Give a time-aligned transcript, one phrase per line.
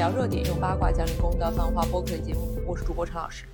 [0.00, 2.58] 聊热点，用八卦讲理工的繁华播客节目。
[2.66, 3.44] 我是主播陈老师，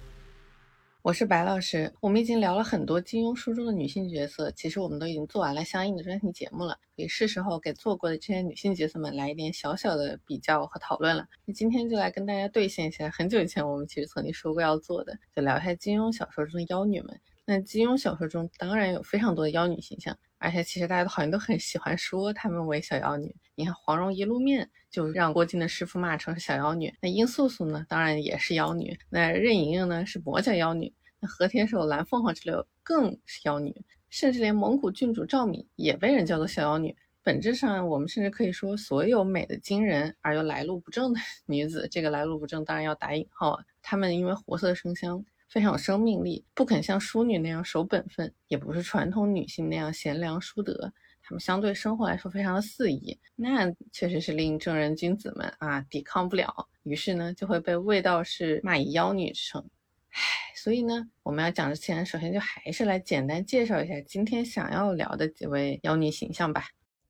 [1.03, 1.93] 我是白老师。
[2.01, 11.27] 我们已经聊了很多金庸书中的女性角色，其实我们都已经做完了相应的专题节目了，也是时候给做过的这些女性角色们来一点小小的比较和讨论了。
[11.45, 17.21] 那今天就来跟大家兑现一下很久以前我们其实曾经说过要做的，就聊一下金庸小说中的妖女们。
[17.45, 23.35] 那金庸小说中当然有非常多的妖女形象，而且其实大家都好像都很喜欢说她们为小妖女。
[23.55, 28.99] 你看黄蓉一露面就让郭靖的师傅骂成是小妖女，那殷素素呢，当然也是妖女。
[29.09, 33.75] 那任盈盈呢是魔教妖女，那和田守、蓝凤凰之流更是妖女，
[34.11, 36.95] 甚至连蒙古郡主赵敏也被人叫做小妖女。
[37.23, 45.25] 本质上，我们甚至可以说，所有美的惊人而又来路不正的女子，这个来路不正当然要打引号啊，她们因为活色生香。
[45.49, 50.93] 非常有生命力，不肯像淑女那样守本分，也不是传统女性那样贤良淑德。
[51.23, 56.69] 她们相对生活来说非常的肆意，那确实是令正人君子们啊抵抗不了。
[56.85, 59.65] 于是呢，就会被卫道士骂以妖女之称。
[60.11, 60.21] 唉，
[60.55, 66.65] 所以呢，我们要讲之前，首先就还是来简单介绍一下今天想要聊的几位妖女形象吧。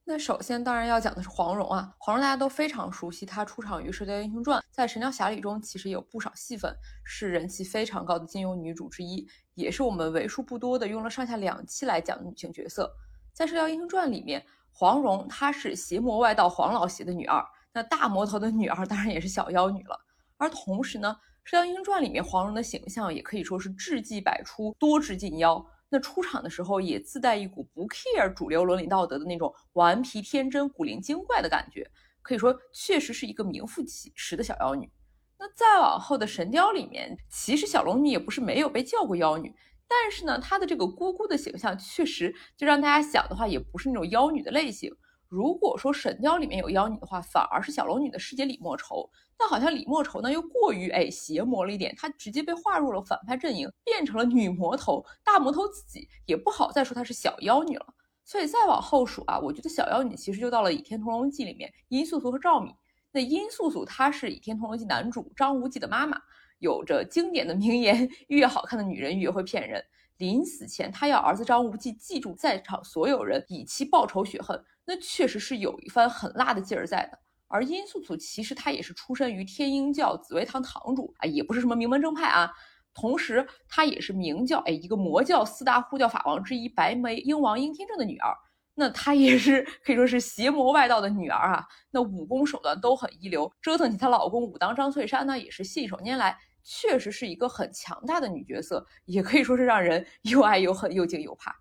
[0.09, 12.89] 那首先当然要讲的是黄蓉啊，黄蓉大家都非常熟悉，她出场于《射雕英雄传》，在《神雕侠侣》中其实有不少戏份，是人气非常高的金庸女主之一，也是我们为数不多的用了上下两期来讲的女性角色。
[13.33, 19.99] 在《射雕英雄传》里面，黄蓉她是邪魔外道黄老邪的女儿，那大魔头的女儿当然也是小妖女了。
[20.37, 21.17] 而同时呢，
[21.51, 25.67] 《射雕英雄传》里面黄蓉的形象也可以说是智计百出，多智近妖。
[25.89, 31.89] 那出场的时候也自带一股不 care 主流伦理道德的那种顽皮天真、古灵精怪的感觉，
[32.23, 34.91] 可以说确实是一个名副其实的小妖女。
[35.39, 39.55] 那再往后的神雕里面，其实小龙女也不是没有被叫过妖女，
[39.87, 44.91] 但是呢，她的这个姑姑的形象确实就让大家想的话，也不是那种妖女的类型。
[45.29, 49.11] 如果说神雕里面有妖女的话，反而是小龙女的师姐李莫愁。
[49.39, 55.05] 但好像李莫愁呢又过于哎邪魔了一点，她直接被划入了反派阵营，变成了女魔头。
[55.23, 57.87] 大魔头自己也不好再说她是小妖女了。
[58.25, 62.75] 所以再往后数啊，我觉得小妖女其实就到了《倚天屠龙记》里面，殷素素和赵敏。
[63.13, 66.19] 那殷素素她是《倚天屠龙记》男主张无忌的妈妈，
[66.59, 69.85] 有着经典的名言：越好看的女人越会骗人。
[70.17, 74.61] 临死前，她要儿子张无忌记住在场所有人，以期报仇雪恨。
[74.85, 77.19] 那确实是有一番狠辣的劲儿在的。
[77.49, 82.51] 而殷素素其实她也是出身于天鹰教紫薇堂堂主啊，也不是什么名门正派啊。
[82.95, 88.35] 同时，她也是明教哎一个魔教四大护教法王之一白眉鹰王殷天正的女儿。
[88.75, 91.65] 那她也是可以说是邪魔外道的女儿啊。
[91.91, 101.55] 那武功手段都很一流，折腾起她老公武当张翠山呢也是信手拈来，确实是一个很强大的女角色，也可以说是让人又爱又恨，又敬又怕。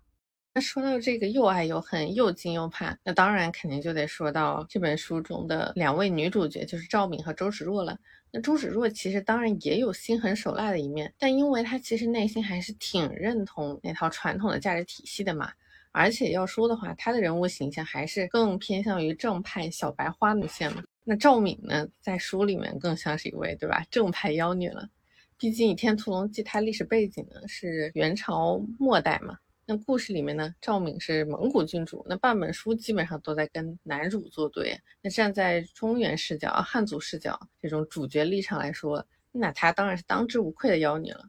[0.56, 7.98] 那说到这个又爱又恨又惊又怕，那当然肯定就得说到这本书中的两位女主角，就是赵敏和周芷若了。
[8.30, 15.52] 那周芷若其实当然也有心狠手辣的一面，但因为她其实内心还是挺认同那套传统的价值体系的嘛。
[15.92, 20.82] 而且要说的话，她的人物形象还是更偏向于正派小白花路线嘛。
[21.04, 24.88] 那赵敏呢，在书里面更像是一位对吧正派妖女了。
[25.36, 29.36] 毕竟《倚天屠龙记》它历史背景呢是元朝末代嘛。
[29.68, 34.80] 那故事里面呢，赵敏是蒙古郡主，那半本书基本上都在跟男主作对。
[35.02, 41.28] 那站在中原视角、汉族视角这种主角立场来说，那她当然是当之无愧的妖女了。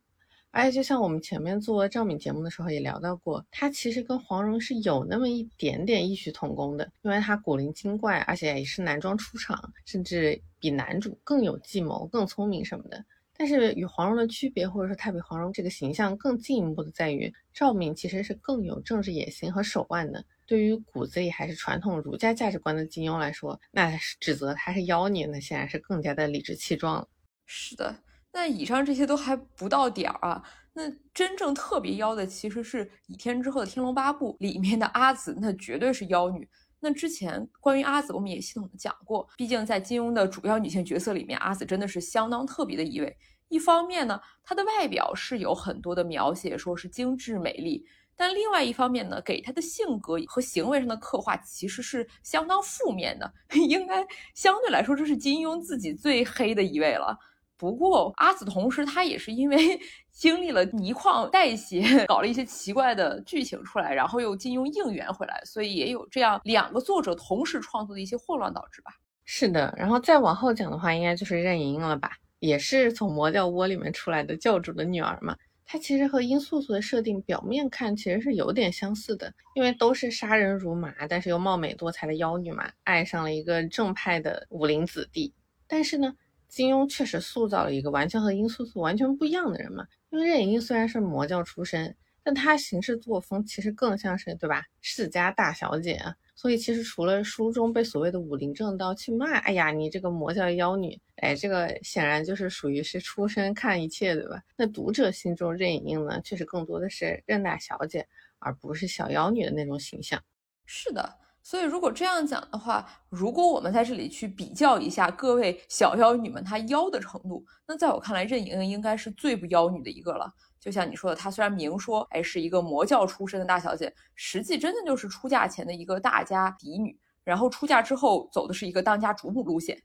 [0.51, 13.03] 而且就像我们前面做赵敏节目的时候也聊到过，她其实跟黄蓉是有那么一点点异曲同工的，因为她古灵精怪，而且也是男装出场，甚至比男主更有计谋、更聪明什么的。
[13.37, 20.23] 但是与黄蓉的区别，或者说她比黄蓉这个形象更进一步的在于，赵敏其实是更有政治野心和手腕的。
[20.45, 27.07] 对于骨子里还是传统儒家价值观的金庸来说，那指责她是妖女，那显然是更加的理直气壮了。
[27.45, 27.95] 是的，
[28.31, 30.43] 那以上这些都还不到点儿啊，
[30.73, 36.47] 那真正特别妖的其实是倚天之后的《天龙八部》里面的阿紫，那绝对是妖女。
[36.79, 39.27] 那之前关于阿紫，我们也系统的讲过。
[39.35, 43.17] 毕竟在金庸的主要女性角色里面，阿紫真的是相当特别的一位。
[43.49, 47.81] 一方面呢，她的外表是有很多的描写，说是精致美丽；
[48.15, 53.33] 但另外一方面呢，给她的性格和行为上的刻画其实是相当负面的。
[53.67, 57.17] 应该相对来说，这是金庸自己最黑的一位了。
[57.55, 59.79] 不过阿紫同时，她也是因为
[60.17, 68.91] 经历了泥矿代谢， 搞了一些奇怪的剧情出来，然后又金庸应援回来，所以也有这样两个作者同时创作的一些混乱导致吧。
[69.25, 75.37] 是的，然后再往后讲的话，应该就是任盈盈了吧，也是从魔教窝里面出来的教主的女儿嘛。
[75.63, 85.31] 她其实和殷素素的设定表面看其实是有点相似的，因为都是杀人如麻，但是又貌美多才的妖女嘛，爱上了一个正派的武林子弟。
[85.67, 86.11] 但是呢。
[86.47, 89.85] 金庸确实塑造了一个完全和殷素素完全不一样的人嘛。
[90.09, 96.15] 因为任盈盈虽然是魔教出身，但她行事作风其实更像是对吧世家大小姐啊。
[96.35, 104.41] 所以其实除了书中被所谓的武林正道去骂，哎呀你这个魔教妖女，哎这个显然就是属于是出身看一切对吧？
[104.55, 108.07] 那读者心中任盈盈呢，确实更多的是任大小姐，
[108.37, 110.21] 而不是小妖女的那种形象。
[110.65, 111.11] 是的。
[111.49, 120.29] 所以，如果这样讲的话，如果我们在这里去比较一下各位小妖女们她妖的程度，那在我看来，任盈盈应该是最不妖女的一个了。
[120.59, 129.81] 就像你说的，她虽然明说哎是一个魔教出身的大小姐，实际真的就是出嫁前的一个大家嫡女，然后出嫁之后走的是一个当家主母路线。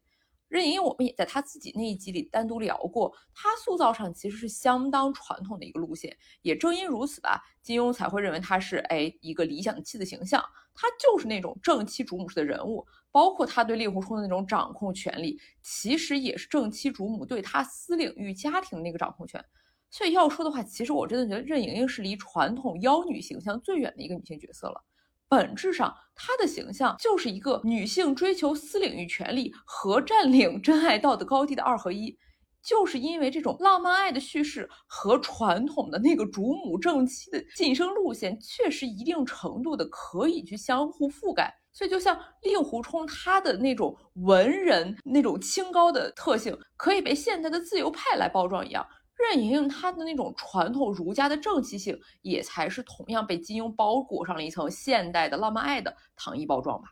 [0.53, 6.15] 任盈盈，我们也在她自己那一集里单独聊过，她塑造上其实是相当传统的一个路线。
[6.43, 10.45] 也正因如此吧，金庸才会认为她是哎一个理想的妻子形象。
[10.75, 19.43] 她就是那种正妻主母式的人物，包括她对令狐冲的那种掌控权力，其实也是正妻主母对她私领域家庭的那个掌控权。
[19.89, 24.85] 所以要说的话，其实我真的觉得任盈盈是离传统妖女形象最远的一个女性角色了。
[25.33, 32.15] 本质上，她的形象就是一个女性追求私领域权利和占领真爱道德高地的二合一。
[32.63, 41.51] 就是因为这种浪漫爱的叙事和传统的那个主母正妻的晋升路线，确实一定程度的可以去相互覆盖。
[41.73, 48.87] 所以，就像令狐冲他的那种文人那种清高的特性，可以被现代的自由派来包装一样。
[49.31, 56.89] 任盈盈她的那种传统儒家的正气性，也才是同样被金庸包裹上了一层现代的浪漫爱的糖衣包装吧。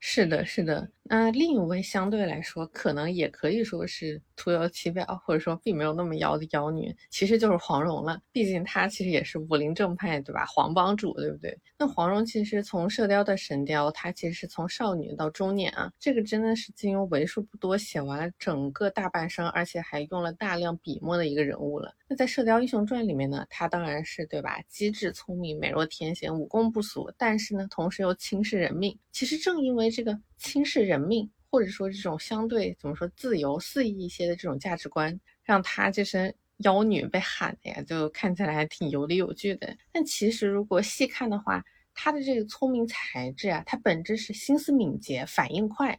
[0.00, 0.88] 是的，是的。
[1.02, 8.18] 那另一位相对来说，可能也可以说是徒有其表，或者说并没有那么妖的妖女，其实就是黄蓉了。
[8.32, 10.46] 毕竟她其实也是武林正派，对吧？
[10.46, 11.58] 黄帮主，对不对？
[11.76, 21.92] 那黄蓉其实从射雕的神雕，她其实是从少女到中年啊，这个真的是金庸为数不多写完了整个大半生，而且还用了大量笔墨的一个人物了。
[22.08, 24.60] 那在《射雕英雄传》里面呢，她当然是对吧？
[24.68, 28.96] 机智聪明，美若天仙，武功不俗，但是呢，同时又轻视人命。
[29.10, 39.76] 其实正因为这个轻视人命，或者说这种相对怎么说自由肆意一些的这种价值观，让她这身妖女被喊的呀，就看起来还挺有理有据的。
[39.92, 41.64] 但其实如果细看的话，
[41.94, 45.98] 她的这个聪明才智啊，她本质是心思敏捷、反应快。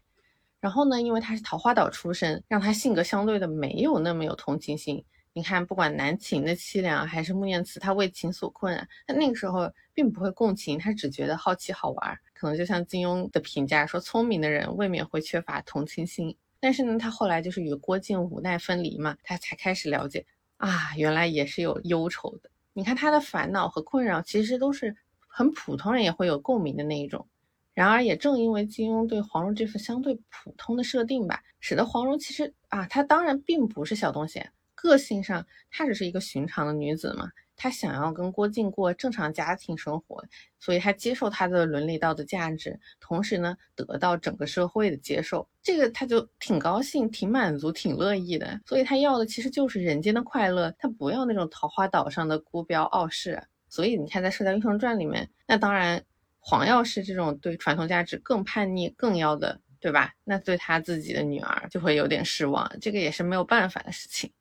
[0.59, 5.03] 然后呢，因为她是桃花岛出身，让她性格相对的没有那么有同情心。
[5.33, 12.19] 你看，不管南秦的凄凉，还是穆念慈她为情所困啊，她那个时候并不会共情，她只觉得好奇好玩。
[12.39, 16.37] 可能就像金庸的评价说，聪明的人未免会缺乏同情心。
[16.61, 20.25] 但是呢，他后来就是与郭靖无奈分离嘛，他才开始了解
[20.55, 22.49] 啊，原来也是有忧愁的。
[22.71, 24.95] 你看他的烦恼和困扰，其实都是
[25.27, 27.27] 很普通人也会有共鸣的那一种。
[27.73, 34.41] 然而，也正因为金庸对黄蓉这份相对普通的设定吧，使得黄蓉其实啊，她当然并不是小东西，
[34.75, 37.29] 个性上她只是一个寻常的女子嘛。
[37.61, 40.23] 他想要跟郭靖过正常家庭生活，
[40.61, 48.57] 所以他接受他的伦理道德价值，同时呢得到整个社会的接受，这个他就挺高兴、挺满足、挺乐意的。
[48.65, 53.43] 所以他要的其实就是人间的快乐，他不要那种桃花岛上的孤标傲世。
[53.67, 56.01] 所以你看，在《射雕英雄传》里面，那当然
[56.39, 60.13] 黄药师这种对传统价值更叛逆、更要的，对吧？
[60.23, 64.31] 那对他自己的女儿就会有点失望，这个也是没有办法的事情。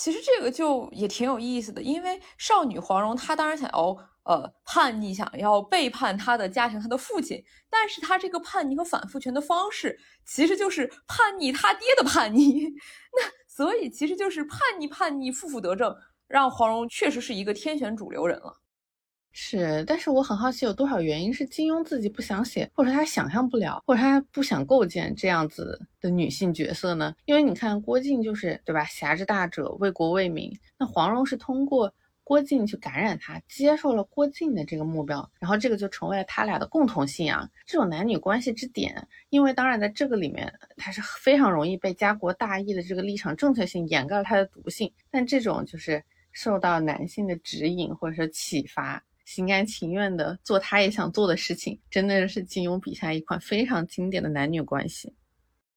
[0.00, 12.62] 其实这个就也挺有意思的，因为少女黄蓉她当然想要呃叛逆，想要背叛她的家庭，她的父亲，但是她这个叛逆和反复权的方式，其实就是叛逆他爹的叛逆，
[13.12, 15.92] 那所以其实就是叛逆叛逆，负负得正，
[16.28, 18.60] 让黄蓉确实是一个天选主流人了。
[19.32, 27.14] 是，但是我很好奇，有多少原因是金庸自己不想写，或者他想象不了，或者他不想构建这样子的女性角色呢？
[27.24, 30.52] 因为你看郭靖就是对吧，侠之大者，为国为民。
[30.76, 31.92] 那黄蓉是通过
[32.24, 37.48] 郭靖去感染他，接受了郭靖的这个目标，然后这个就成为了他俩的共同信仰。
[37.64, 44.92] 这种男女关系之点，因为当然在这个里面，他是非常容易被家国大义的这个立场正确性掩盖了他的毒性。
[45.10, 49.00] 但这种就是受到男性的指引或者说启发。
[49.28, 55.14] 心甘情愿的做他也想做的事情，真的是金庸笔下一款非常经典的男女关系。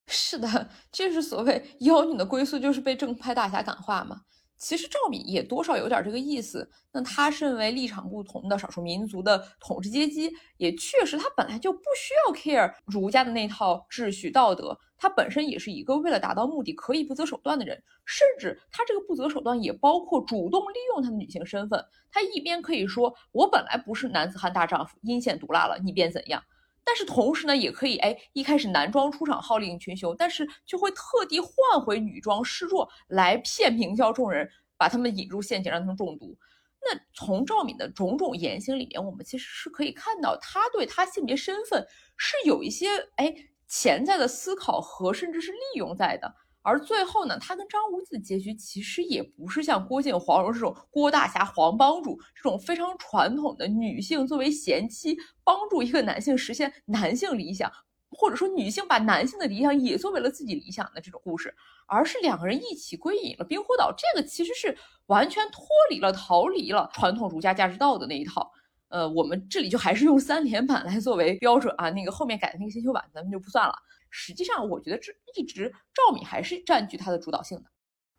[0.08, 4.22] 是的，这是所谓妖女的归宿，就是被正派大侠感化嘛。
[4.62, 6.70] 其实赵敏也多少有点这个意思。
[6.94, 14.78] 那他身为立场不同的少数民族的统治阶级，也确实他本来就不需要 care 儒家的那套秩序道德。
[14.98, 21.84] 他本身也是一个为了达到目的可以不择手段的人，甚至他这个不择手段也包括主动利用他的女性身份。
[22.12, 26.44] 他一边可以说我本来不是男子汉大丈夫，阴险毒辣了，你便怎样？
[26.84, 36.38] 但是同时呢，也可以哎，一开始男装出场号令群雄，但是就会特地换回女装示弱，来骗明教众人，把他们引入陷阱，让他们中毒。
[36.84, 41.86] 那从赵敏的种种言行里面，我们其实是可以看到，她对她性别身份
[42.18, 43.34] 是有一些哎
[43.68, 46.34] 潜在的思考和甚至是利用在的。
[46.64, 57.72] 而最后呢，他跟张无忌的结局其实也不是像郭靖、黄蓉这种郭大侠、黄帮主这种非常传统的女性作为贤妻帮助一个男性实现男性理想，
[58.12, 61.54] 或者说女性把男性的理想也作为了自己理想的这种故事，
[61.88, 63.92] 而是两个人一起归隐了冰火岛。
[63.92, 64.78] 这个其实是
[65.08, 68.52] 完全脱离了、逃离了传统儒家价值道的那一套。
[68.90, 73.74] 呃，我们这里就还是用三连版来作为标准啊，那个后面改的那个新修版咱们就不算了。
[74.12, 77.66] 实际上，我觉得这一直赵敏还是占据他的主导性的。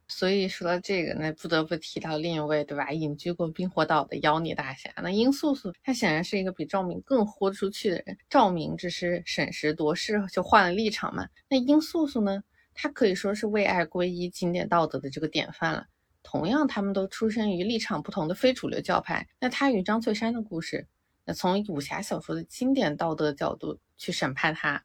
[0.08, 2.90] 所以说到这个，那不得不提到另一位，对吧？
[2.90, 8.18] 隐居过冰火岛的妖孽大侠，那殷素素，她显然是一个比赵敏更豁出去的人。
[8.28, 11.26] 赵敏只是审时度势，就换了立场嘛。
[11.48, 12.42] 那殷素素呢？
[12.74, 15.86] 她可以说是为爱皈依、经典道德的这个典范了。
[16.22, 19.26] 同样，他们都出身于立场不同的非主流教派。
[19.40, 20.86] 那她与张翠山的故事，
[21.24, 24.84] 那从武侠小说的经典道德角度去审判她。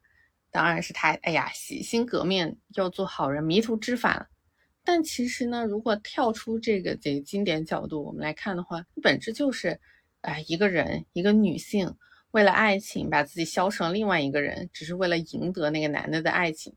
[0.50, 4.26] 当然是他，哎呀，洗心革面，要做好人，迷途知返了。
[4.84, 9.78] 但其实呢，如果跳出这个这个经典角度，我们来看的话，本质就是，
[10.22, 11.94] 哎，一个人，一个女性，
[12.30, 16.74] 为了爱情把自己削成另外一个人，只是为了赢得那个男的的爱情。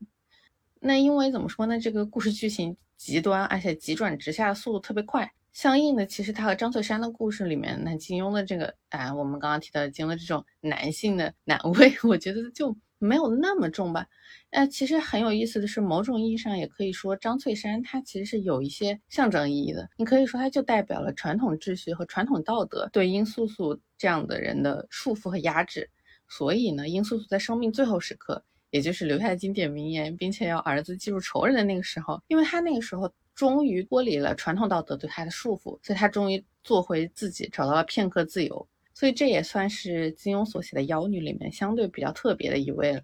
[0.78, 1.80] 那因为怎么说呢？
[1.80, 5.32] 这个故事剧情极端，而且急转直下的速度特别快。
[5.54, 12.76] 相应的，其实他和张翠山的故事里面，那金庸的这个，啊，我们刚刚提到金庸的这种男性的男味， 我觉得就。
[13.04, 14.06] 没有那么重吧，
[14.50, 19.88] 呃，其实很有意思的是，某种意义上也可以说张翠山他其实是有一些象征意义的。
[19.96, 25.90] 你可以说他就代表了传统秩序和传统道德对殷素素这样的人的束缚和压制。
[26.28, 38.66] 所以呢，殷素素在生命最后时刻，也就是留下经典名言，并且要儿子记住仇人的那个时候，因为他那个时候终于脱离了传统道德对他的束缚，所以他终于做回自己，找到了片刻自由。
[38.94, 43.02] 所以这也算是金庸所写的妖女里面相对比较特别的一位了。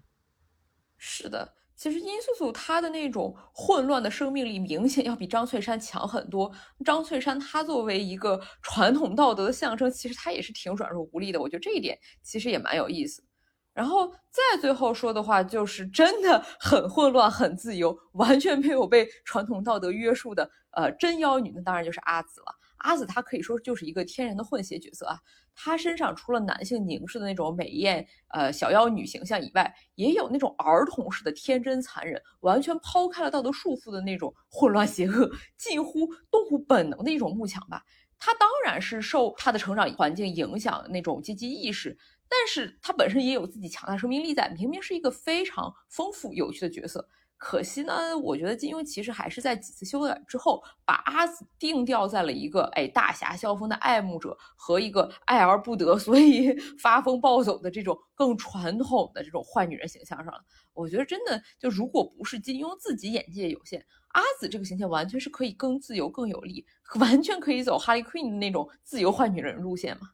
[0.97, 6.51] 是的，其实殷素素她的那种混乱的生命力明显要比张翠山强很多。
[6.83, 11.39] 张翠山她作为一个传统道德的象征，其实她也是挺软弱无力的。
[11.39, 13.23] 我觉得这一点其实也蛮有意思。
[13.73, 22.58] 然后再最后说的话，就是真的很混乱、很自由，完全没有被传统道德约束的呃真妖女，那当然就是阿紫了。
[22.79, 25.17] 阿紫她可以说就是一个天然的混血角色啊，
[25.55, 37.83] 她身上除了男性凝视的那种美艳呃小妖女形象以外，也有那种儿童式的天真残忍，完全抛开了道德束缚的那种混乱邪恶，近乎动物本能的一种慕强吧。
[38.17, 47.07] 她当然是受她的成长环境影响那种阶级意识，但是她本身也有自己强大生命力在，明明是一个非常丰富有趣的角色。
[47.39, 60.41] 可惜呢，我觉得金庸其实还是在几次修改之后，把阿紫定调在了一个哎大侠萧峰的爱慕者和一个爱而不得，所以 发疯暴走的这种更传统的这种坏女人形象上了。
[60.73, 66.65] 我觉得真的就如果不是金庸自己眼界有限，阿紫这个形象完全是可以更自由、更有力，
[66.99, 70.09] 完全可以走哈利 queen 的那种自由坏女人路线嘛。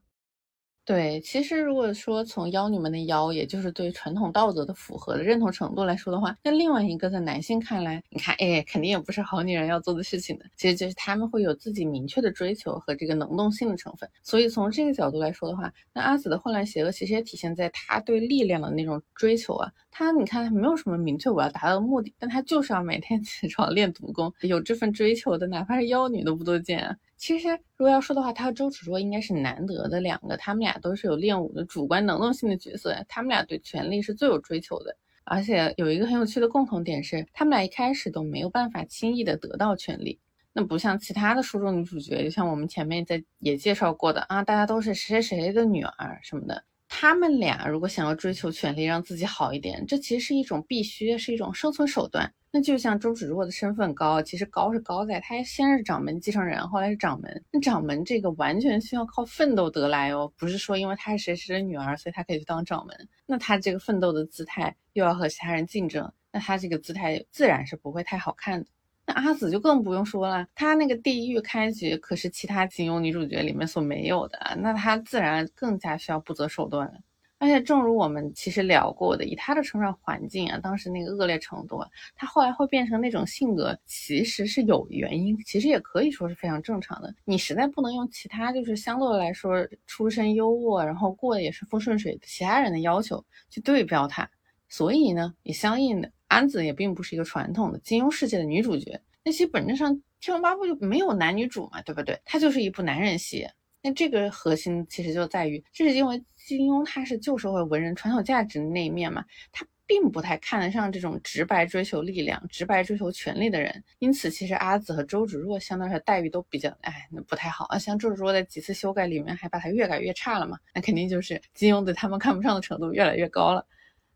[0.86, 10.46] 对，其实如果说从妖女们的妖，也就是对传统道德的符合的认同程度来说的话，那另外一个在男性看来，你看，哎，肯定也不是好女人要做的事情的。
[10.56, 14.08] 其实就是他们会有自己明确的追求和这个能动性的成分。
[14.22, 19.72] 所以从这个角度来说的话，那阿紫的混乱邪恶其实也体现在他对力量的那种追求啊。
[19.90, 26.96] 他你看，没有什么明确我要达到的目的，但他就是要每天 起床练武功，有这份追求的，哪怕是妖女都不多见啊。
[27.26, 34.96] 其实，如果要说的话，他和周芷若应该是难得的两个，他们俩都是有练武的主观能动性的角色，他们俩对权力是最有追求的。
[35.24, 40.20] 而且有一个很有趣的共同点是，他们俩一开始都没有办法轻易的得到权力。
[40.54, 46.64] 那不像其他的书中女主角，就像我们前面在也介绍过的啊，大家都是谁谁谁的女儿什么的。
[46.98, 52.34] 他们俩如果想要追求权利，让自己好一点，这其实是一种必须，是一种生存手段。
[52.52, 57.44] 那就像周芷若的身份高，其实高是高在她先是掌门继承人，后来是掌门。
[57.52, 63.10] 那掌门这个完全需要靠奋斗得来哦，不是说因为她是谁谁的女儿，所以她可以去当掌门。
[63.26, 68.68] 那她这个奋斗的姿态又要和其他人竞争，那她这个姿态自然是不会太好看的。
[69.06, 76.94] 那阿紫就更不用说了，她那个地狱开局可是其他金庸女主角里面所没有的，那她自然更加需要不择手段了。
[77.38, 87.14] 而且正如我们其实聊过的，以她的成长环境啊，当时那个恶劣程度啊，他后来会变成那种性格，其实是有原因，其实也可以说是非常正常的。
[87.26, 94.28] 你实在不能用其他就是相对来说出身优渥，然后过得也是风顺水其他人的要求去对标他，
[94.70, 99.00] 所以呢，也相应的，安子也并不是一个传统的金庸世界的女主角。
[99.24, 102.20] 那其实本质上《天龙八部》就没有男女主嘛，对不对？
[102.26, 103.48] 它就是一部男人戏。
[103.82, 113.84] 那这个核心其实就在于，这是因为金庸他是旧社会文人传统价值的那一面嘛，他并不太看得上这种直白追求力量、直白追求权力的人。
[114.00, 117.78] 因此，其实阿紫和周芷若相对来说待遇都比较，哎，那不太好啊。
[117.78, 123.64] 像周芷若在几次修改里面还把他越改越差了嘛，那肯定就是金庸对他们看不上的程度越来越高了。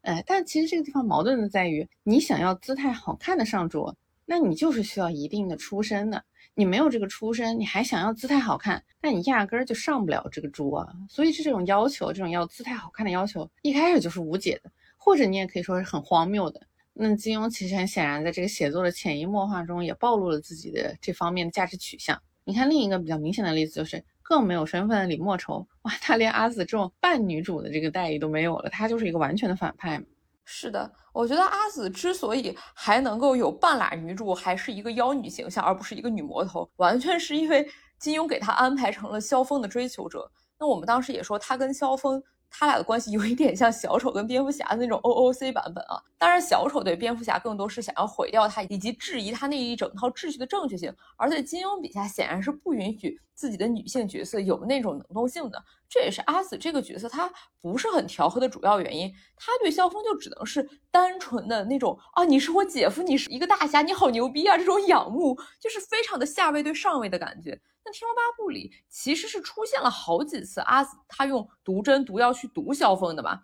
[0.01, 6.23] 哎，但其实这个地方矛盾的在于，你想要姿态好看的上桌，那你就是需要一定的出身的。
[6.55, 10.93] 你没有这个出身，你还想要姿态好看，那你压根儿就上不了这个桌啊！
[11.09, 16.61] 所以是这种要求，这种要姿态好看的要求，一开始就是无解的，或者你也可以说是很荒谬的。
[16.91, 22.21] 那金庸其实很显然在这个写作的潜移默化中，也暴露了自己的这方面的价值取向。
[22.43, 29.99] 你看另一个比较明显的例子，就是更没有身份的李莫愁，哇，她连阿紫这种半女主的这个待遇都没有了，她就是一个完全的反派。
[30.45, 37.67] 是的，我觉得阿紫之所以还能够有半拉女主，还是一个妖女形象，而不是一个女魔头，完全是因为
[37.97, 40.29] 金庸给她安排成了萧峰的追求者。
[40.59, 42.21] 那我们当时也说，他跟萧峰。
[42.51, 57.31] 他俩的关系有一点像小丑跟蝙蝠侠的那种 OOC 版本啊，当然小丑对蝙蝠侠更多是想要毁掉他，以及质疑他那一整套秩序的正确性，而在金庸笔下显然是不允许自己的女性角色有那种能动性的，这也是阿紫这个角色她
[57.61, 59.09] 不是很调和的主要原因。
[59.37, 67.51] 她对萧峰就只能是单纯的那种啊，你是我姐夫，你是一个大侠，你好牛逼啊，这种仰慕就是非常的下位对上位的感觉。
[67.85, 73.41] 那《天龙八部》里其实是出现了好几次阿紫她用毒针毒药去毒萧峰的吧？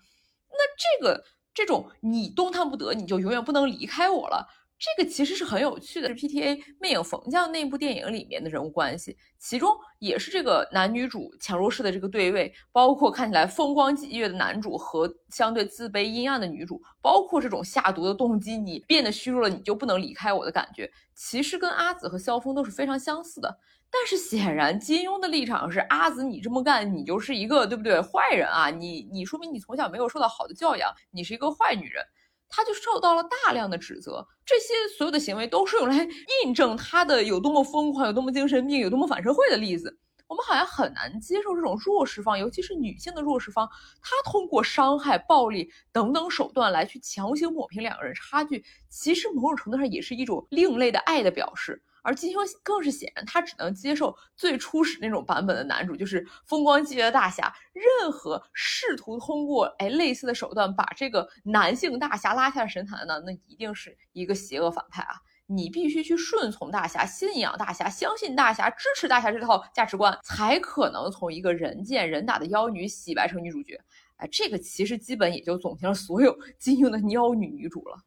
[0.49, 1.23] 那这个
[1.53, 4.45] 这种你动弹不得，你就永远不能离开我了。
[4.85, 6.61] 这个其实是很有趣的，是 P.T.A.
[6.79, 23.57] 魅影冯将那部电影里面的人物关系，其中也是这个男女主强弱势的这个对位，包括看起来风光霁月的男主和相对自卑阴暗的女主，包括这种下毒的动机，你变得虚弱了，你就不能离开我的感觉，其实跟阿紫和萧峰都是非常相似的。
[23.89, 28.69] 但是显然金庸的立场是阿紫，你这么干，你就是一个对不对坏人啊？
[28.69, 32.03] 你你说明你从小没有受到好的教养，你是一个坏女人。
[32.49, 36.07] 他就受到了大量的指责，这些所有的行为都是用来
[36.43, 39.99] 印证他的有多么疯狂、有多么精神病、有多么反社会的例子。
[40.27, 43.69] 我们好像很难接受这种弱势方，尤其是女性的弱势方，
[44.01, 51.79] 她通过伤害、暴力等等手段来去强行抹平两个人差距，其实某种程度上也是一种另类的爱的表示。
[52.05, 57.53] 而金庸更是显然，他只能接受最初始那种版本的男主，就是风光霁月的大侠。
[57.73, 65.15] 任何试图通过哎类似的手段把这个男性大侠拉下神坛的，那一定是一个邪恶反派啊！
[65.47, 73.79] 你必须去顺从大侠，信仰大侠，相信大侠，支持大侠这套价值观，才可能从一个人见人打的妖女洗白成女主角。
[74.17, 77.97] 哎，这个其实基本也就总结了所有金庸的妖女女主了。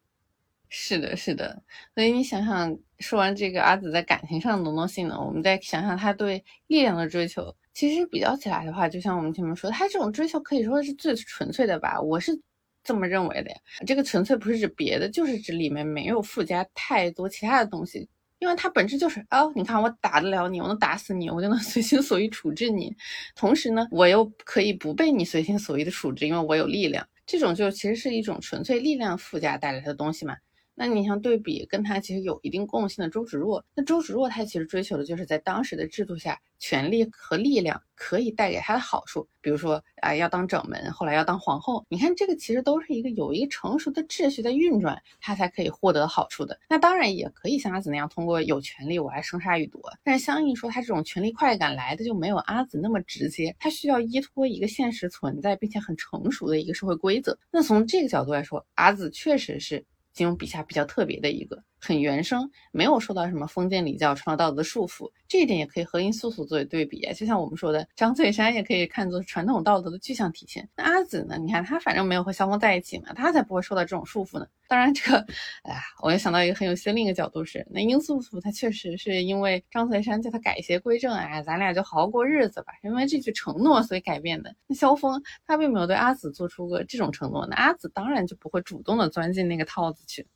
[0.68, 1.62] 是的，是的，
[1.94, 7.54] 所以你想想，说完这个阿紫在感情上的能动性呢，我们再想想他对力量的追求。
[7.72, 12.32] 其实比较起来的话，就像我们前面说，他这种追求可以说是最纯粹的吧，我是
[12.82, 13.56] 这么认为的呀。
[13.86, 18.08] 这个纯粹不是指别的，就是指里面没有附加太多其他的东西，
[18.40, 22.92] 因为它本质就是哦，你看我打得了你，我能打死你，我就能 随心所欲处置你，
[23.36, 27.06] 同时呢，我又可以不被你随心所欲的处置，因为我有力量。
[27.26, 30.34] 这种就其实是一种纯粹力量附加带来的东西嘛。
[30.80, 46.56] 那你像对比跟他其实有一定共性的周芷若，那周芷若她其实追求的就是在当时的制度下，权力和力量可以带给她的好处，比如说啊要当掌门，后来要当皇后，你看这个其实都是一个有一个成熟的秩序在运转，她才可以获得好处的。
[46.70, 57.36] 那当然也可以像阿紫那样通过有权利我来生杀予夺，但是相应说他这种权力快感来的就没有阿紫那么直接，他需要依托一个现实存在并且很成熟的一个社会规则。
[57.50, 59.84] 那从这个角度来说，阿紫确实是。
[60.18, 61.62] 金庸笔下比较特别的一个。
[61.80, 67.12] 很原生，没有受到什么封建礼教、传统道德的束缚，这一点也可以和殷素素作为对比啊。
[67.12, 70.68] 就像我们说的，张翠山也可以看作传统道德的具象体现。
[70.76, 71.36] 那阿紫呢？
[71.38, 74.46] 你看她反正没有和萧峰在一起嘛，她才不会受到这种束缚呢。
[74.66, 75.18] 当然，这个，
[75.62, 84.54] 哎呀，我又想到一个很有趣的另一个角度是，那殷素素她确实是因为张翠山叫她改邪归正，哎，咱俩就好好过日子吧，因为这句承诺所以改变的。
[84.66, 90.26] 那萧峰他并没有对阿紫做出过这种承诺，那阿紫当然就不会主动的钻进那个套子去。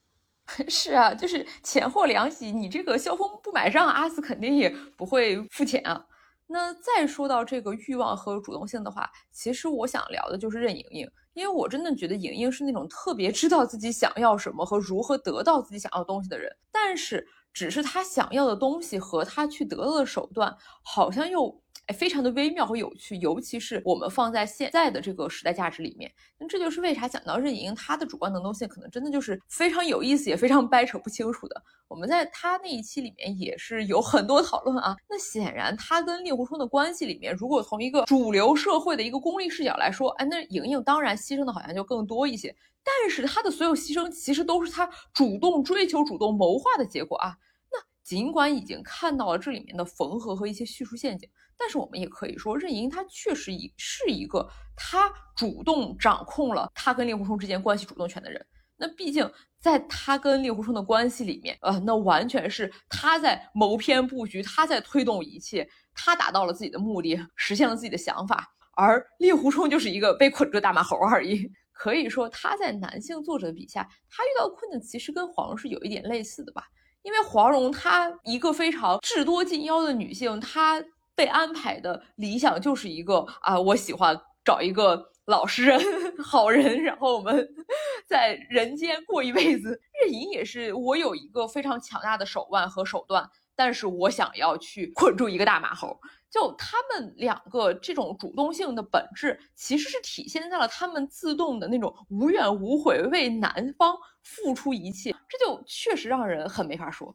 [0.69, 6.05] 是啊，就是钱货两喜，你这个萧峰不买账，阿紫肯定也不会付钱啊。
[6.49, 21.62] 那再说到这个欲望和主动性的话，其实我想聊的就是任盈盈，因为我真的觉得盈盈是那种特别知道自己想要什么和如何得到自己想要东西的人，但是只是她想要的东西和她去得到的手段好像又。
[21.93, 31.63] 非常的微妙和有趣，尤其是我们放在现在的这个时代价值里面，那这就是为啥讲到任盈盈，她的主观能动性可能真的就是非常有意思，也非常掰扯不清楚的。
[31.89, 34.97] 我们在她那一期里面也是有很多讨论啊。
[35.09, 47.37] 那显然她跟令狐冲的关系里面，如果从一个主流社会的一个功利视角来说，哎，那莹莹当然牺牲的好像就更多一些，但是她的所有牺牲其实都是她主动追求、主动谋划的结果啊。
[47.71, 51.29] 那尽管已经看到了这里面的缝合和一些叙述陷阱。
[51.65, 54.45] 但是我们也可以说，任盈她确实一是一个
[54.75, 58.45] 她主动掌控了她跟令狐冲之间关系主动权的人。
[58.77, 68.45] 那毕竟在她跟令狐冲的关系里面，呃，那完全是她在谋篇布局，她在推动一切，她达到了自己的目的，实现了自己的想法，
[68.75, 71.49] 而令狐冲就是一个被捆住的大马猴而已。
[71.73, 76.65] 可以说，他在男性作者的笔下，他遇到困境其实跟黄蓉是有一点类似的吧？
[77.03, 80.83] 因为黄蓉她一个非常智多近妖的女性，她。
[81.23, 85.81] 被安排的理想就是一个啊，我喜欢找一个老实人、
[86.19, 87.49] 好人，然后我们
[88.09, 89.81] 在人间过一辈子。
[90.03, 95.97] 任盈也是，我有一个非常强大的手腕和手段，但是我想要去捆住一个大马猴。
[96.29, 107.15] 就他们两个这种主动性的本质，其实是体现在了他们自动的那种无怨无悔为男方付出一切，这就确实让人很没法说。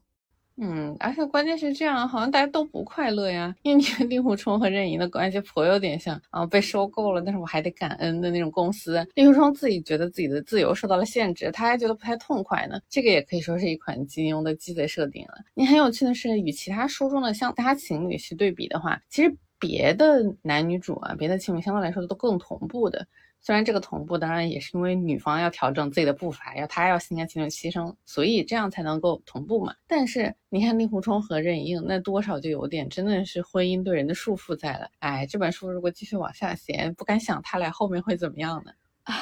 [0.59, 3.55] 嗯，而且关键是这样，好像大家都不快乐呀。
[3.61, 9.05] 因为你看令狐冲和任盈的关系颇有点像啊，被收购了，但是我还得感恩的那种公司。
[9.13, 12.79] 令狐冲自己觉得自己的自由受到了限制，他还觉得不太痛快呢。
[12.89, 15.35] 这个也可以说是一款金庸的鸡贼设定了。
[15.53, 23.05] 你很有趣的是，与其他书中的像大情侣去对比的话，其实别的男女主啊，别的情侣相对来说都更同步的。
[23.39, 29.73] 虽然这个同步当然也是因为女方要调整自己的步伐，要她要心甘情愿牺牲，所以这样才能够同步嘛。
[29.87, 34.89] 但是你看令狐冲和任盈盈，那多少就有点真的是婚姻对人的束缚在了。
[34.99, 38.71] 哎，这本书如果继续往下写，不敢想他俩后面会怎么样呢？
[39.03, 39.15] 唉，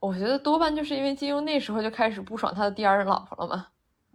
[0.00, 3.66] 我觉得多半就是因为金庸那时候就开始不爽他的第二任老婆了嘛。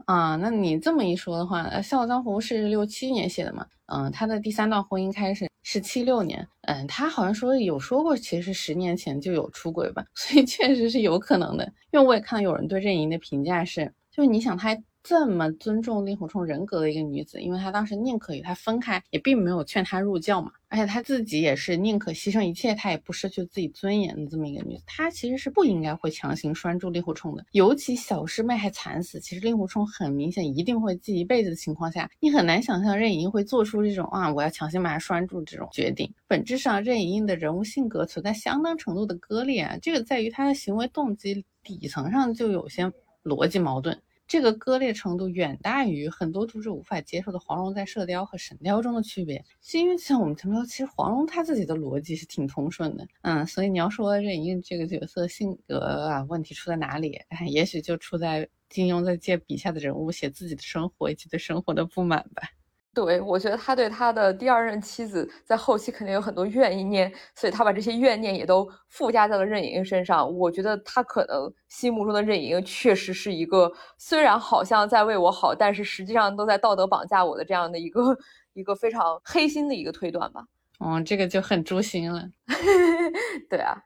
[0.05, 3.65] 啊，那你这么一说的话，《笑傲江湖》是六七年写的嘛？
[3.87, 6.47] 嗯，他的第三段婚姻开始是七六年。
[6.61, 11.65] 嗯，他好像说有说过，其实十年前就有出轨吧， 所以确实是有可能的。
[11.91, 14.77] 因为我也看到有人对任盈的评价是，就是你想他。
[15.07, 20.51] 这么尊重令狐冲人格的一个女子，因为她当时宁可与他分开，也并没有劝他入教嘛。
[20.67, 24.83] 而且她自己也是宁可牺牲一切，她也不失去自己尊严的这么一个女子。
[24.85, 27.45] 她其实是不应该会强行拴住令狐冲的。
[27.53, 36.13] 尤其小师妹还惨死，其实令狐冲很明显一定会记一辈子的情况下，你很难想象任盈盈会做出这种啊，我要强行把他拴住这种决定。
[36.27, 42.91] 本质上，任盈盈的人物性格存在相当程度的割裂啊，这个在于她的行为动机底层上就有些
[43.23, 43.97] 逻辑矛盾。
[44.27, 49.43] 这个割裂程度远大于很多读者无法接受的黄蓉在《射雕》和《神雕》中的区别。
[49.61, 57.17] 是因为像我们前面说，其实黄蓉她自己的逻辑是挺通顺的，嗯，所以你要说任盈这个角色性格啊问题出在哪里，
[57.49, 62.43] 也许就出在金庸在借笔下的人物写自己的生活以及对生活的不满吧。
[63.05, 70.35] 对，我觉得他对他的第二任妻子在后期肯定有很多怨念，所以他把这些怨念也都附加在了任盈盈身上。
[70.35, 78.17] 我觉得他可能心目中的任盈盈确实是一个虽然好像在为我好，但是实际上都在道德绑架我的这样的一个
[78.53, 80.43] 一个非常黑心的一个推断吧。
[80.83, 82.27] 嗯，这个就很诛心了。
[83.47, 83.77] 对啊，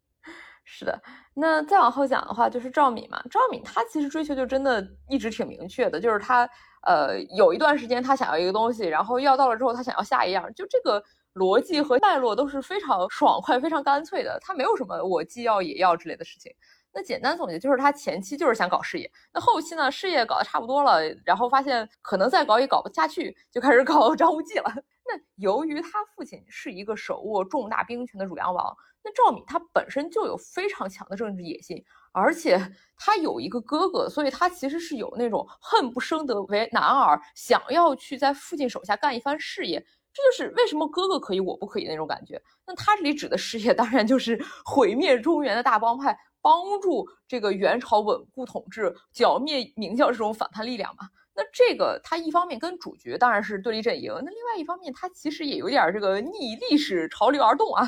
[0.64, 0.98] 是的。
[1.34, 3.22] 那再往后讲的话，就是赵敏嘛。
[3.30, 6.48] 赵敏她其实追求就真的一直挺明确的，就是她。
[6.86, 11.02] 呃，有一段时间他想要一个东西，然后要到了之后他想要下一样，就这个
[11.34, 14.38] 逻辑和脉络都是非常 爽快、非常干脆的。
[14.40, 16.52] 他没有什么我既要也要之类的事情。
[16.92, 24.72] 那简单总结就是他前期就是想搞事业，那后期呢事业搞得差不多了，然后发现可能再搞也搞不下去，就开始搞 张无忌了。
[25.04, 31.84] 那由于他父亲是一个手握重大兵权的汝阳王，那赵敏他本身就有非常强的政治野心。
[32.16, 32.58] 而且
[32.96, 39.78] 他有一个哥哥，所以他其实是有那种恨不生得为男儿，想要去在父亲手下干一番事业。
[40.14, 42.40] 这就是为什么哥哥可以，我不可以那种感觉。
[42.66, 51.06] 那他这里指的事业，当然就是毁灭中原的大帮派，帮助这个元朝稳固统治，剿灭明教这种反叛力量嘛。
[51.34, 57.86] 那这个他一方面跟主角当然是对立阵营，那另外一方面他其实也有点这个逆历史潮流而动啊。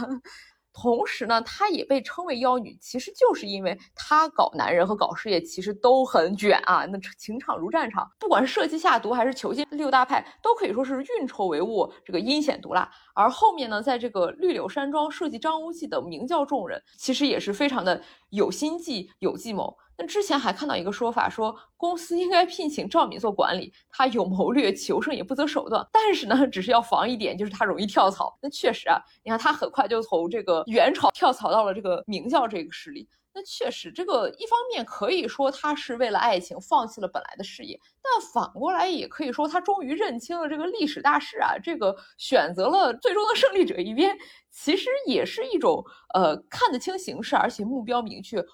[0.72, 12.88] 同时呢，她也被称为妖女，其实就是因为她搞男人和搞事业其实都很卷啊，那情场如战场，不管是设计下毒还是囚禁，六大派都可以说是运筹帷幄，这个阴险毒辣。
[13.14, 18.00] 而后面呢，在这个绿柳山庄设计张无忌的明教众人，其实也是非常的
[18.31, 19.76] 有心计、有计谋。
[20.00, 25.84] 那之前还看到一个说法，说公司应该聘请赵敏做管理，他有谋略，求胜也不择手段。
[25.92, 28.38] 但是呢，只是要防一点，就是他容易跳槽。
[28.40, 33.08] 那确实啊，你看他很快就从这个元朝跳槽到了这个明教这个势力。
[33.34, 44.16] 那确实，这个一方面可以说他是为了爱情放弃了本来的事业，但反过来也可以说他终于认清了这个历史大势啊，这个选择了最终的胜利者一边，
[44.50, 45.84] 其实也是一种
[46.14, 48.44] 呃看得清形势，而且目标明确。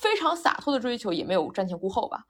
[0.00, 2.24] 非常洒脱的追求，也没有瞻前顾后吧。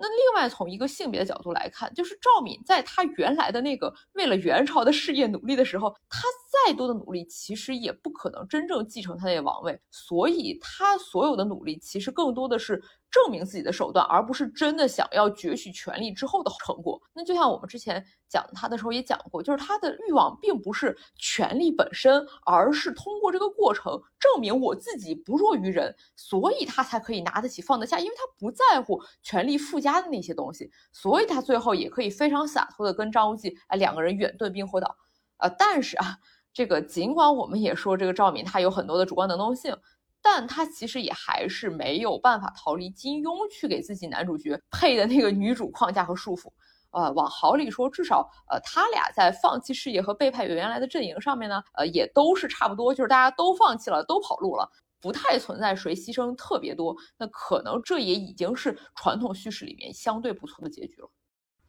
[0.00, 12.82] 那另外从一个性别的角度来看，就是赵敏在她原来的那个为了元朝的事业努力的时候，她再多的努力其实也不可能真正继承他的王位，所以他所有的努力其实更多的是。
[13.10, 17.00] 证明自己的手段，而不是真的想要攫取权力之后的成果。
[17.14, 34.94] 那就像我们之前讲他的时候也讲过，就是他的欲望并不是权力本身，而是通过这个过程证明我自己不弱于人，所以他才可以拿得起放得下，因为他不在乎权力附加的那些东西，所以他最后也可以非常洒脱的跟张无忌哎两个人远遁冰火岛。
[35.38, 36.18] 呃，但是啊，
[36.58, 39.72] 这个尽管我们也说这个赵敏她有很多的主观能动性。
[40.20, 46.50] 但他其实也还是没有办法逃离金庸去给自己男主角配的那个女主框架和束缚。
[46.90, 54.68] 呃，往好里说，至少呃，他俩在放弃事业和背叛原来的阵营上面呢，呃，也都是差不多，就是大家都放弃了，都跑路了，
[55.00, 56.96] 不太存在谁牺牲特别多。
[57.16, 61.08] 那可能这也已经是传统叙事里面相对不错的结局了。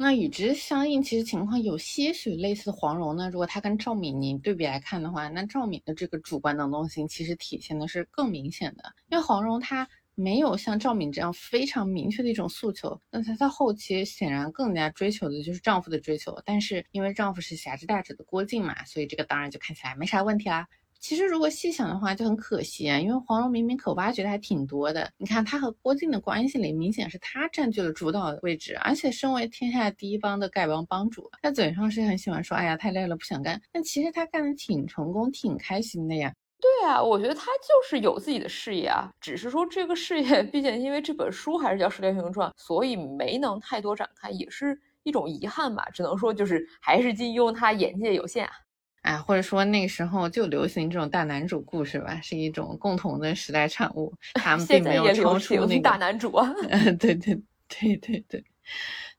[0.02, 3.30] 那与之相应，其实情况有些许类似黄蓉呢。
[3.30, 9.86] 如果她跟赵敏您对比来看的话，那赵敏的这个主观能动性其实体现的是更明显的，因为黄蓉她
[10.16, 20.66] 没有像赵敏这样非常明确的一种诉求，那她在后期显然更加追求的就是丈夫的追求，但是因为丈夫是侠之大者的郭靖嘛，所以这个当然就看起来没啥问题啦。
[21.00, 25.10] 其实，如果细想的话，就很可惜啊，因为黄蓉明明可挖掘的还挺多的。
[25.18, 33.62] 你看，她和郭靖的关系里，明显是她占据了主导的位置，而且身为天下第一帮的丐帮帮主，她嘴上是很喜欢说，哎呀，太累了，不想干。
[33.72, 36.34] 但其实她干的挺成功，挺开心的呀。
[36.60, 45.88] 对啊，我觉得她就是有自己的事业啊，只是说这个事业，毕竟因为这本书还是叫《射雕英雄传》，所以没能太多展开，也是一种遗憾吧。
[45.94, 48.52] 只能说，就是还是金庸他眼界有限啊。
[49.02, 54.14] 啊，或者说那个时候就流行这种大男主故事吧，是一种共同的时代产物。
[54.36, 56.54] 他们并没有超出那个大男主啊。
[57.00, 58.44] 对对对对对，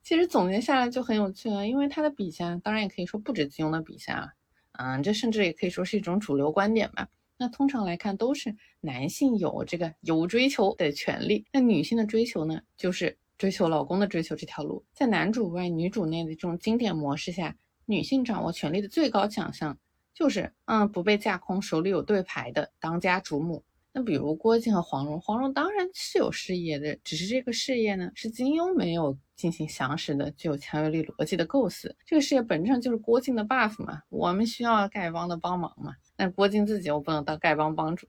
[0.02, 4.34] 其实总结下来就很有趣了，因为他的笔下，当然也可以说不止金庸的笔下，
[4.72, 7.08] 嗯，这甚至也可以说是一种主流观点吧。
[7.38, 17.56] 那通常来看，都是男性有这个有追求的权利，那女性的追求呢，就是追求老公的追求这条路，在男主外女主内的这种经典模式下。
[17.90, 19.76] 女性掌握权力的最高奖项，
[20.14, 23.64] 就是嗯不被架空，手里有对牌的当家主母。
[23.92, 31.96] 那比如郭靖和黄蓉，黄蓉当然是有事业的，只是这个事业呢是金庸没有进行详实的、具有强有力逻辑的构思。
[32.06, 35.92] 这个事业本质上就是郭靖的 buff 嘛，我们需要丐帮的帮忙嘛。
[36.16, 38.06] 那郭靖自己又不能当丐帮帮主，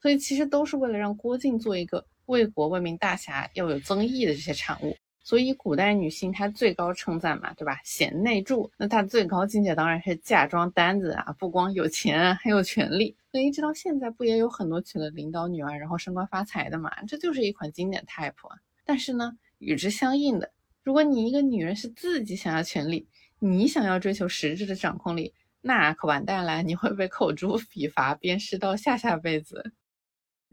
[0.00, 4.96] 所以其实都是为了让郭靖做一个为国为民大侠，要有增益的这些产物。
[5.28, 7.78] 所以，古代女性她最高称赞嘛，对吧？
[7.84, 13.14] 贤内助，那她最高境界当然是嫁妆单子啊，不光有钱啊，还有权利。
[13.30, 16.90] 所以一直到现在，不也有很多娶了领导女儿，然后升官发财的嘛？
[17.06, 18.32] 这就是一款经典 type。
[18.86, 20.50] 但是呢，与之相应的，
[20.82, 23.06] 如果你一个女人是自己想要权利，
[23.38, 29.72] 你想要追求实质的掌控力，那可完蛋了，你会被口诛笔伐，鞭尸到下下辈子。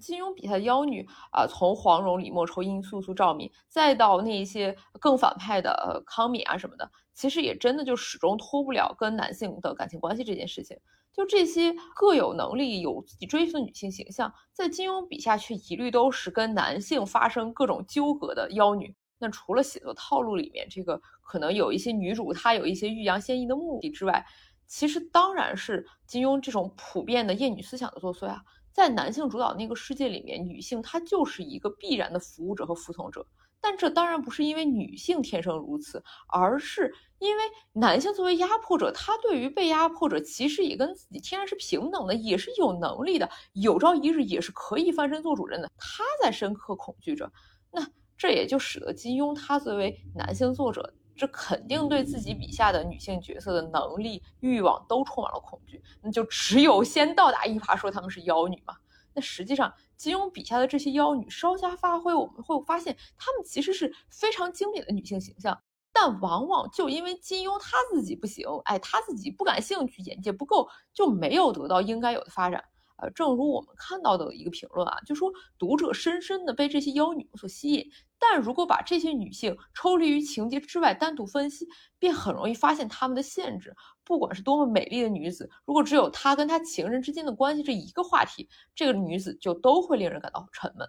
[0.01, 10.77] 金庸笔下的妖女啊，从黄蓉、李莫愁、殷素素、赵敏，再到那些更反派的呃康敏啊什么的，其实也真的就始终脱不了跟男性的感情关系这件事情。
[11.13, 18.93] 就这些各有能力、有自己追求的女性形象，在金庸笔下却一律都是跟男性发生各种纠葛的妖女。
[19.17, 24.25] 那除了写作套路里面这个可能有一些女主她有一些欲扬先抑的目的之外，
[24.67, 28.41] 其实当然是金庸这种普遍的厌女思想的作祟啊。
[28.76, 33.26] 在男性主导那个世界里面，女性她就是一个必然的服务者和服从者。
[33.62, 45.72] 但这当然不是因为女性天生如此，而是因为男性作为压迫者，他对于被压迫者其实也跟自己天然是平等的，也是有能力的，有朝一日也是可以翻身做主人的。
[45.78, 47.32] 他在深刻恐惧着，
[47.72, 50.94] 那这也就使得金庸他作为男性作者。
[51.15, 55.82] 这肯定对自己笔下的女性角色的能力、欲望都充满了恐惧。
[56.01, 58.75] 那就只有先倒打一耙，说她们是妖女嘛。
[59.13, 65.58] 那实际上，金庸笔下的这些妖女稍加发挥，我们会发现她们其实是非常经典的女性形象。
[65.93, 72.62] 但往往就因为金庸他自己不行，哎，他自己不感兴趣，眼界不够，就没有得到应该有的发展。
[72.97, 77.86] 呃，正如我们看到的一个评论啊，就说读者深深的被这些妖女所吸引，
[78.17, 81.67] 但如果把这些女性抽离于情节之外单独分析，
[81.99, 83.75] 便很容易发现她们的限制。
[84.03, 90.88] 不管是多么美丽的女子，如果只有她跟她情人之间的关系这一个话题，这个女子就都会令人感到沉闷。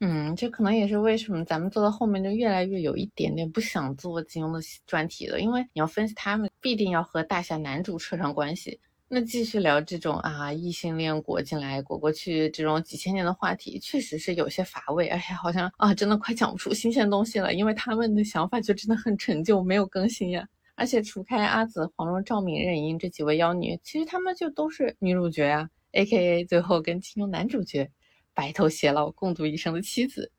[0.00, 8.78] 嗯，这可能也是为什么咱们做到后面就越来越有一点点不想做金庸的专题了，因为你要分析他们，必定要和大侠男主扯上关系。
[9.10, 15.08] 那继续聊这种啊异性恋裹进来裹过去这种几千年的话题，确实是有些乏味。
[15.08, 20.46] 哎呀，好像啊真的快讲不出新鲜东西了，因为他们的想法就真的很陈旧，没有更新呀。
[20.74, 27.90] 而且除开阿紫、黄蓉、赵敏、任盈这几位妖女，其实她们就都是女主角啊，A.K.A 最后跟金庸男主角
[28.34, 30.30] 白头偕老、共度一生的妻子。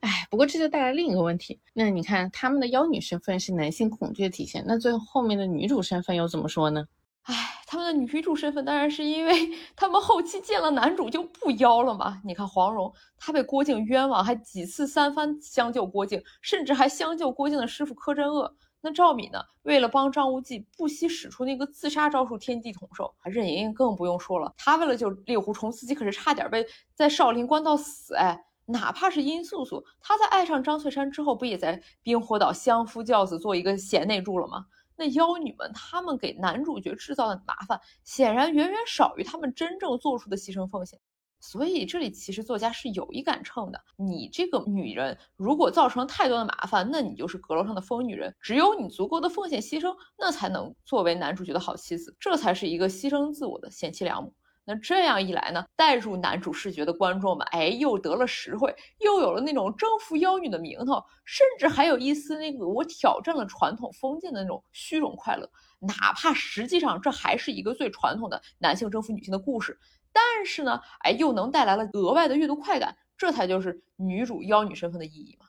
[0.00, 6.84] 哎，不过这就带来另一个问题，那你看他们的妖女身份是男性恐惧的体现，那最后后面的女主身份又怎么说呢？
[7.24, 12.20] 唉，他们的女主身份当然是因为他们后期见了男主就不妖了嘛。
[12.24, 18.52] 你看黄蓉，她被郭靖冤枉，还几次三番相救郭靖，甚至还相救郭靖的师傅柯镇恶。
[18.80, 23.14] 那赵敏呢，为了帮张无忌，不惜使出那个自杀招数天地统寿。
[23.24, 28.14] 任盈盈更不用说了，她为了救猎狐虫，自己可是差点被在少林关到死。
[28.14, 34.64] 哎，哪怕是殷素素，她在爱上张翠山之后，不也在冰火岛相夫教子，做一个贤内助了吗？
[35.00, 41.00] 那妖女们，她们给男主角制造的麻烦，显然远远少于她们真正做出的牺牲奉献。
[41.40, 43.80] 所以这里其实作家是有一杆秤的。
[43.96, 48.36] 你这个女人如果造成太多的麻烦，那你就是阁楼上的疯女人。
[48.42, 52.14] 只有你足够的奉献牺牲，那才能作为男主角的好妻子。
[52.20, 54.34] 这才是一个牺牲自我的贤妻良母。
[54.70, 65.50] 那这样一来呢，带入男主视觉的观众们，哎，又得了实惠，又有了那种征服妖女的名头，甚至还有一丝那个我挑战了传统封建的那种虚荣快乐。
[65.80, 69.76] 哪怕实际上这还是一个最传统的男性征服女性的故事，
[70.12, 75.46] 但是呢，哎，又能带来了额外的阅读快感，这才就是女主妖女身份的意义嘛。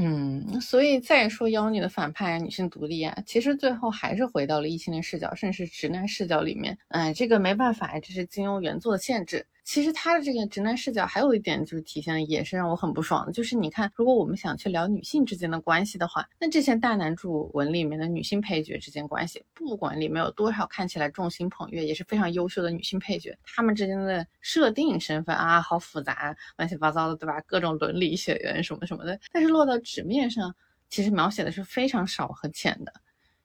[0.00, 6.78] 嗯，所以再说妖女的反派女性独立啊，其实最后还是回到了异性恋视角，甚至是直男视角里面。
[6.88, 9.44] 哎，这个没办法，这是金庸原作的限制。
[9.68, 27.38] 其实他的这个直男视角还有一点就是体现的也是让我很不爽的，就是你看，如果我们想去聊女性之间的关系的话，那这些大男主文里面的女性配角之间关系，不管里面有多少看起来众星捧月也是非常优秀的女性配角，她们之间的设定身份啊，好复杂，乱七八糟的，对吧？
[27.42, 30.56] 各种伦理血缘什么什么的，但是落到纸面上，
[30.88, 32.92] 其实描写的是非常少和浅的，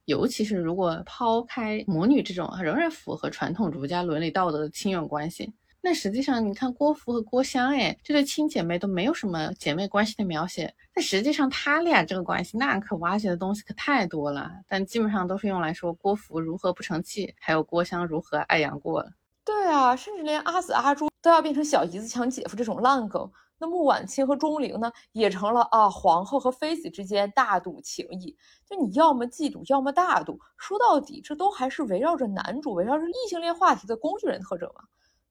[0.06, 5.52] 尤其是如果抛开母女这种仍然符合传统儒家伦理道德的亲缘关系。
[5.86, 10.74] 那实际上，你看郭芙和郭襄，哎，这对亲姐妹都没有什么姐妹关系的描写。
[10.94, 14.50] 但实际上，他俩这个关系，那可挖掘的东西可太多了。
[14.66, 19.12] 但基本上都是用来说郭芙如何不成器，还有郭襄如何爱杨过了。
[19.44, 23.30] 对啊，甚至连阿紫阿朱都要变成小姨子抢姐夫这种烂梗。
[23.60, 28.34] 那穆婉清和钟灵呢，也成了啊皇后和妃子之间大赌情谊。
[28.70, 30.40] 就你要么嫉妒，要么大度。
[30.58, 34.84] 说到底，这都还是围绕着男主，围绕着异性恋话题的工具人特征嘛。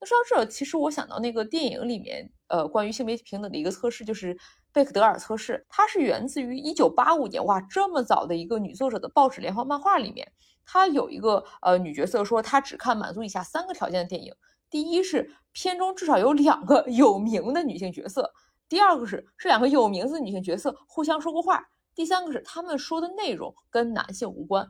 [0.02, 4.36] 那说到这，其实我想到那个电影里面，呃，关于性别平等的一个测试，就是
[4.72, 5.64] 贝克德尔测试。
[5.68, 10.32] 它是源自于一九八五年，哇，这么早的一个女作者的报纸连环漫画里面。
[10.66, 14.34] 它有一个呃女角色说，她只看满足以下三个条件的电影：
[14.68, 18.24] 第一是片中至少有两个有名的女性角色；
[18.68, 21.60] 第二个是这两个有名字的女性角色互相说过话；
[21.94, 24.66] 第三个是他们说的内容跟男性无关。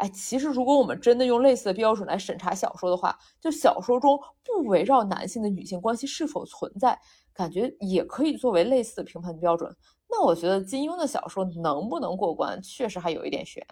[0.00, 6.98] 哎，其实如果我们真的用类似的标准来审查小说的话，就小说中不围绕男性的女性关系是否存在，
[7.34, 9.70] 感觉也可以作为类似的评判标准。
[10.08, 13.62] 那我觉得金庸的小说能不能过关，确实还有一点悬。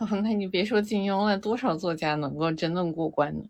[0.00, 3.44] 哦， 那你别说金庸了，多少作家能够真正过关呢？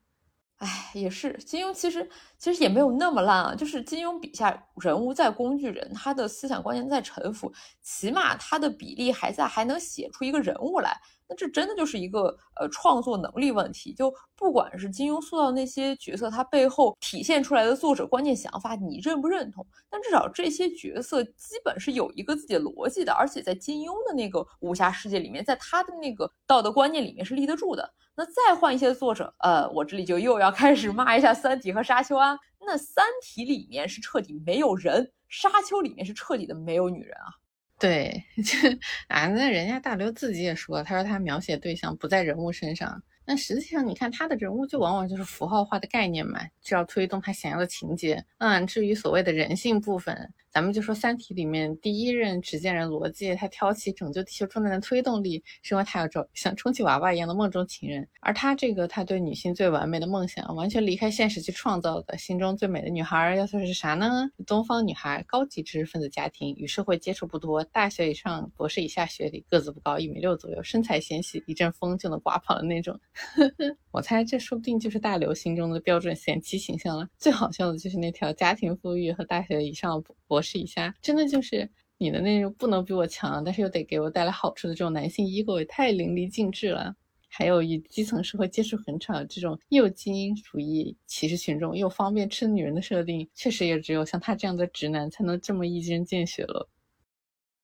[0.56, 10.98] 哎，也是，金庸其实其实也没有那么烂啊，就是金庸笔下人物在工具人，他的思想观念在沉浮，起码他的比例还在，还能写出一个人物来。
[11.28, 19.66] 那这真的就是一个呃创作能力问题，就不管是金庸塑造那些角色，他背后体现出来的作者观念想法，你认不认同？
[19.90, 27.92] 但至少这些角色基本是有一个自己的逻辑的，而且在金庸的那个武侠世界里面，在他的那个道德观念里面是立得住的。
[28.14, 32.38] 那再换一些作者，呃，我这里就又要开始骂一下《三体》和《沙丘》啊。
[32.60, 37.34] 那《三体》里面是彻底没有人，《沙丘》里面是彻底的没有女人啊。
[37.78, 38.70] 对，这
[39.08, 43.02] 啊，那人家大刘自己也说，他说他描写对象不在人物身上。
[43.28, 48.24] 那实际上，你看他的人物就往往就是符号化的概念嘛，就要推动他想要的情节。
[48.38, 50.32] 嗯，至于所谓的人性部分。
[50.56, 58.08] 咱们就说《三体》里面第一任执剑人罗辑，他挑起拯救地球重担的推动力，是因为他有找像充气娃娃一样的梦中情人。
[58.20, 64.30] 而他这个他对女性最完美的梦想，完全离开现实去创造的心中最美的女孩，要说是啥呢？
[64.46, 72.98] 东方女孩，高级知识分子家庭，与社会接触不多，大学以上、博士以下学历，个子不高，一米六左右，身材纤细，一阵风就能刮跑的那种。
[73.92, 77.06] 我猜这说不定就是大刘心中的标准贤妻形象了。
[77.18, 80.45] 最好笑的就是那条家庭富裕和大学以上博士。
[80.46, 81.68] 试一下，真的就是
[81.98, 86.94] 你的那种不能比我强，但是又得给我带来好处的这种男性 ego 也太淋漓尽致了。
[87.28, 96.68] 还有与基层社会接触很少这种又精英主义歧视群众又方便吃女人的设定，确实也只有像他这样的直男才能这么一针见血了。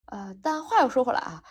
[0.07, 1.43] 呃，但话又说回来啊。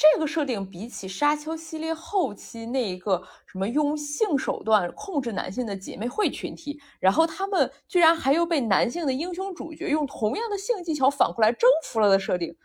[0.00, 12.56] 这个设定比起沙丘系列后期那一个什么用性手段控制男性的姐妹会群体，然后他们居然还有被男性的英雄主角用同样的性技巧反过来征服了的设定，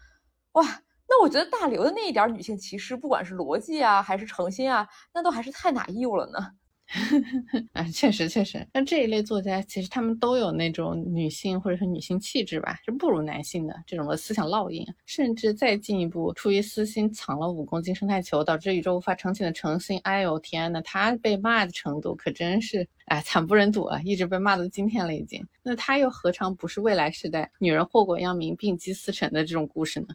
[0.53, 0.63] 哇，
[1.09, 6.39] 那我觉得大刘的那一点女性歧视，不管是逻辑啊还是诚心啊，那都还是太哪意了呢。
[7.73, 19.99] 啊，确实确实，那这一类作家其实他们都有那种女性或者是女性气质吧，是不如男性的这种的思想烙印，甚至再进一步，出于私心藏了五公斤生态球，导致宇宙无法成型的诚心。
[20.03, 25.45] 哎呦天呐，他被骂的程度可真是哎惨不忍睹啊，一直被骂到今天了已经。
[25.63, 30.07] 那他又何尝不是未来时代女人祸国殃民、病机四沉的这种故事呢？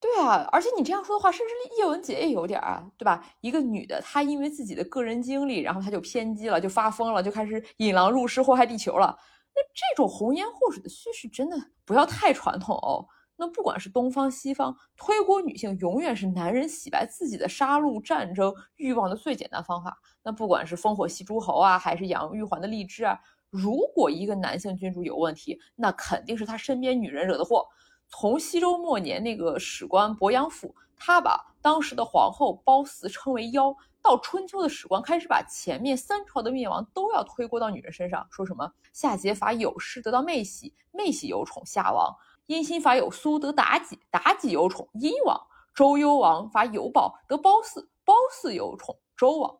[0.00, 3.24] 对啊，而且你这样说的话，甚至叶文洁也有点啊，对吧？
[3.40, 9.16] 一个女的，她因为自己的个人经历，然后她就偏激了，就发疯了，就开始引狼入室，祸害地球了。
[9.54, 13.04] 那这种红颜祸水的叙事，真的不要太传统哦。
[13.40, 19.96] 那不管是东方西方，推锅女性永远是男人洗白自己的杀戮、战争欲望的最简单方法。
[20.22, 23.18] 那不管是烽火戏诸侯啊，还是养玉环的荔枝啊，
[23.50, 27.66] 如果一个男性君主有问题，那肯定是他身边女人惹的祸。
[28.10, 45.36] 从西周末年那个史官伯阳府，他把当时的皇后褒姒称为妖；到春秋的史官开始把前面三朝的灭亡都要推锅到女人身上，说什么夏桀伐有事得到妹喜，妹喜有宠夏王；殷辛伐有苏得妲己，妲己有宠殷王；
[45.74, 49.58] 周幽王伐有宝得褒姒，褒姒有宠周王。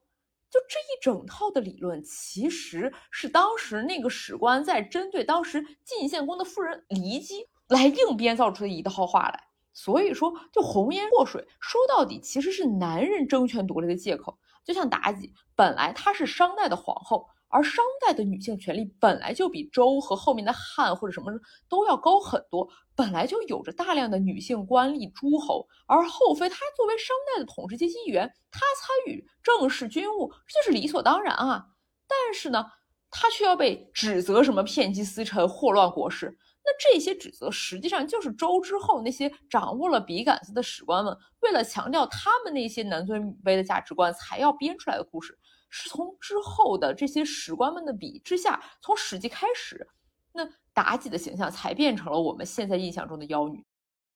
[0.51, 7.47] 就这一整套的理论，其实是当时那个史官在针对当时晋献公的夫人骊姬。
[7.69, 14.39] 来硬编造出的一套话来，所以说就红颜祸水，说到底其实是男人争权夺利的借口。
[14.65, 21.33] 就像妲己，本来她是商代的皇后，而商代的女性权利本来就比周和后面的汉或者什么
[21.71, 31.69] 都要高很多，本来就有着大量的女性官吏诸侯，而后妃她作为商代的统治阶级一员，她参与政事军务，这就是理所当然啊。
[32.07, 32.67] 但是呢，
[33.11, 36.37] 她却要被指责什么骗妻私臣、祸乱国事。
[36.69, 45.39] 那这些指责实际上就是周之后那些掌握了笔杆子的史官们，为了强调他们那些男尊女卑的价值观，才要编出来的故事。
[45.71, 49.89] 是从之后的这些史官们的笔之下，从《史记》开始，
[50.35, 53.65] 那妲己的形象才变成了我们现在印象中的妖女。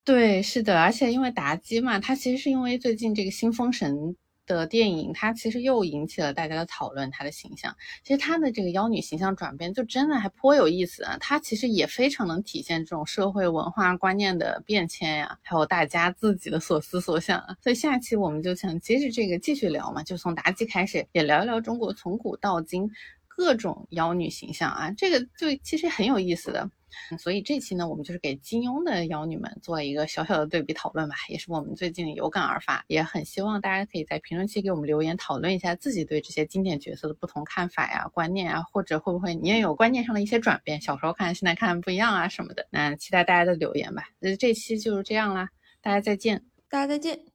[0.03, 4.15] 对，是的，而且因为妲己嘛，她其实是因为最近这个新封神。
[4.45, 7.09] 的电影，它其实又引起了大家的讨论。
[7.11, 11.17] 她的形象，其实她的这个妖女形象转变，就真的还颇有意思啊。
[11.19, 17.55] 她其实也非常能体现这种社会文化观念的变迁呀，还有大家自己的所思所想啊。
[17.61, 22.89] 所以下期我们就想接着这个继续聊嘛，就从妲己开始，也聊一聊中国从古到今
[23.35, 24.91] 各种妖女形象啊。
[24.91, 26.69] 这个就其实很有意思的。
[27.17, 44.03] 所以这期呢，我们就是给金庸的妖女们做了一个小小的对比讨论吧，也是我们最近有感而发，也很希望大家可以在评论区给我们留言讨论一下自己对这些经典角色的不同看法呀、观念啊，或者会不会你也有观念上的一些转变，小时候看现在看不一样啊什么的，那期待大家的留言吧。
[44.19, 45.49] 那这期就是这样啦，
[45.81, 47.32] 大家再见，大家再见。